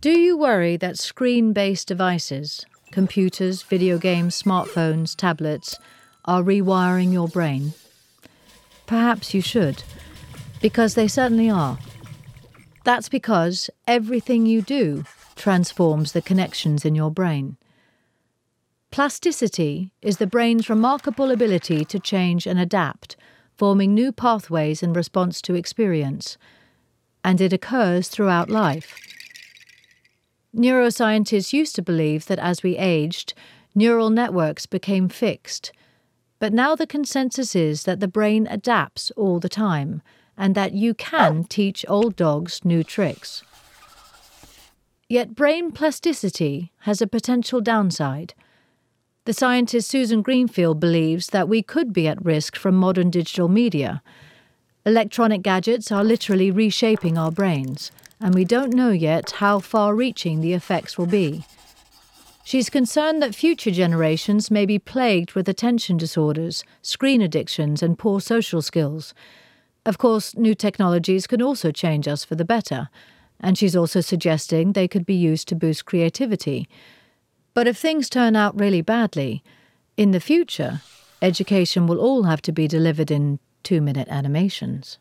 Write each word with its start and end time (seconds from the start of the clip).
Do 0.00 0.10
you 0.10 0.36
worry 0.36 0.76
that 0.78 0.98
screen 0.98 1.52
based 1.52 1.86
devices, 1.86 2.66
computers, 2.90 3.62
video 3.62 3.98
games, 3.98 4.42
smartphones, 4.42 5.14
tablets, 5.14 5.78
are 6.24 6.42
rewiring 6.42 7.12
your 7.12 7.28
brain? 7.28 7.72
Perhaps 8.86 9.32
you 9.32 9.40
should, 9.40 9.84
because 10.60 10.94
they 10.94 11.06
certainly 11.06 11.48
are. 11.48 11.78
That's 12.82 13.08
because 13.08 13.70
everything 13.86 14.44
you 14.44 14.60
do 14.60 15.04
transforms 15.36 16.10
the 16.10 16.22
connections 16.22 16.84
in 16.84 16.96
your 16.96 17.10
brain. 17.12 17.56
Plasticity 18.90 19.92
is 20.02 20.16
the 20.16 20.26
brain's 20.26 20.68
remarkable 20.68 21.30
ability 21.30 21.84
to 21.84 21.98
change 21.98 22.46
and 22.46 22.58
adapt, 22.58 23.16
forming 23.62 23.94
new 23.94 24.10
pathways 24.10 24.82
in 24.82 24.92
response 24.92 25.40
to 25.40 25.54
experience, 25.54 26.36
and 27.22 27.40
it 27.40 27.52
occurs 27.52 28.08
throughout 28.08 28.50
life. 28.50 28.98
Neuroscientists 30.52 31.52
used 31.52 31.76
to 31.76 31.80
believe 31.80 32.26
that 32.26 32.40
as 32.40 32.64
we 32.64 32.76
aged, 32.76 33.34
neural 33.72 34.10
networks 34.10 34.66
became 34.66 35.08
fixed. 35.08 35.70
But 36.40 36.52
now 36.52 36.74
the 36.74 36.88
consensus 36.88 37.54
is 37.54 37.84
that 37.84 38.00
the 38.00 38.08
brain 38.08 38.48
adapts 38.50 39.12
all 39.12 39.38
the 39.38 39.48
time 39.48 40.02
and 40.36 40.56
that 40.56 40.72
you 40.72 40.92
can 40.92 41.44
teach 41.44 41.84
old 41.86 42.16
dogs 42.16 42.64
new 42.64 42.82
tricks. 42.82 43.44
Yet 45.08 45.36
brain 45.36 45.70
plasticity 45.70 46.72
has 46.78 47.00
a 47.00 47.06
potential 47.06 47.60
downside. 47.60 48.34
The 49.24 49.32
scientist 49.32 49.88
Susan 49.88 50.20
Greenfield 50.20 50.80
believes 50.80 51.28
that 51.28 51.48
we 51.48 51.62
could 51.62 51.92
be 51.92 52.08
at 52.08 52.24
risk 52.24 52.56
from 52.56 52.74
modern 52.74 53.08
digital 53.08 53.48
media. 53.48 54.02
Electronic 54.84 55.42
gadgets 55.42 55.92
are 55.92 56.02
literally 56.02 56.50
reshaping 56.50 57.16
our 57.16 57.30
brains 57.30 57.92
and 58.22 58.34
we 58.34 58.44
don't 58.44 58.72
know 58.72 58.90
yet 58.90 59.32
how 59.32 59.60
far 59.60 59.94
reaching 59.94 60.40
the 60.40 60.54
effects 60.54 60.96
will 60.96 61.06
be. 61.06 61.44
She's 62.44 62.70
concerned 62.70 63.22
that 63.22 63.34
future 63.34 63.70
generations 63.70 64.50
may 64.50 64.66
be 64.66 64.78
plagued 64.78 65.34
with 65.34 65.48
attention 65.48 65.96
disorders, 65.96 66.64
screen 66.82 67.20
addictions, 67.20 67.82
and 67.82 67.98
poor 67.98 68.20
social 68.20 68.62
skills. 68.62 69.14
Of 69.84 69.98
course, 69.98 70.36
new 70.36 70.54
technologies 70.54 71.26
can 71.26 71.42
also 71.42 71.70
change 71.70 72.08
us 72.08 72.24
for 72.24 72.34
the 72.34 72.44
better, 72.44 72.88
and 73.40 73.56
she's 73.58 73.76
also 73.76 74.00
suggesting 74.00 74.72
they 74.72 74.88
could 74.88 75.06
be 75.06 75.14
used 75.14 75.48
to 75.48 75.56
boost 75.56 75.84
creativity. 75.84 76.68
But 77.54 77.66
if 77.66 77.76
things 77.76 78.08
turn 78.08 78.34
out 78.34 78.58
really 78.58 78.80
badly, 78.82 79.42
in 79.96 80.12
the 80.12 80.20
future, 80.20 80.80
education 81.20 81.86
will 81.86 81.98
all 81.98 82.24
have 82.24 82.42
to 82.42 82.52
be 82.52 82.66
delivered 82.66 83.10
in 83.10 83.38
two 83.62 83.80
minute 83.80 84.08
animations. 84.08 84.98